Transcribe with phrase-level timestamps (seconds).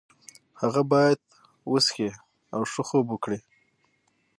[0.61, 1.19] هغه باید
[1.71, 2.09] وڅښي
[2.53, 3.39] او ښه خوب وکړي.